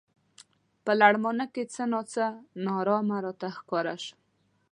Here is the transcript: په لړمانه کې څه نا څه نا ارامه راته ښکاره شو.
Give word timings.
په 0.83 0.91
لړمانه 1.01 1.45
کې 1.53 1.63
څه 1.73 1.83
نا 1.91 2.01
څه 2.13 2.25
نا 2.63 2.71
ارامه 2.81 3.17
راته 3.25 3.47
ښکاره 3.57 3.95
شو. 4.03 4.15